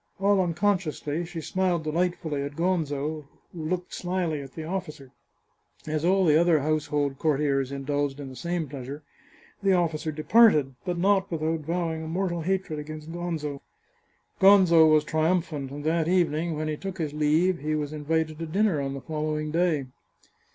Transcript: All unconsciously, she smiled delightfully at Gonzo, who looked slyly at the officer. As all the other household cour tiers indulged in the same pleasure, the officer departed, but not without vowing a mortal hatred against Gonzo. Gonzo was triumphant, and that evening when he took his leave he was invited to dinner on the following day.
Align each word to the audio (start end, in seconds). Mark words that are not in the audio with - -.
All 0.19 0.41
unconsciously, 0.41 1.25
she 1.25 1.41
smiled 1.41 1.83
delightfully 1.83 2.41
at 2.41 2.55
Gonzo, 2.55 3.27
who 3.53 3.63
looked 3.65 3.93
slyly 3.93 4.41
at 4.41 4.53
the 4.53 4.63
officer. 4.63 5.11
As 5.85 6.03
all 6.03 6.25
the 6.25 6.41
other 6.41 6.61
household 6.61 7.19
cour 7.19 7.37
tiers 7.37 7.71
indulged 7.71 8.19
in 8.19 8.27
the 8.27 8.35
same 8.35 8.67
pleasure, 8.67 9.03
the 9.61 9.73
officer 9.73 10.11
departed, 10.11 10.73
but 10.85 10.97
not 10.97 11.29
without 11.31 11.59
vowing 11.59 12.01
a 12.01 12.07
mortal 12.07 12.41
hatred 12.41 12.79
against 12.79 13.11
Gonzo. 13.11 13.61
Gonzo 14.39 14.91
was 14.91 15.03
triumphant, 15.03 15.69
and 15.69 15.83
that 15.83 16.07
evening 16.07 16.57
when 16.57 16.67
he 16.67 16.77
took 16.77 16.97
his 16.97 17.13
leave 17.13 17.59
he 17.59 17.75
was 17.75 17.93
invited 17.93 18.39
to 18.39 18.47
dinner 18.47 18.81
on 18.81 18.95
the 18.95 19.01
following 19.01 19.51
day. 19.51 19.85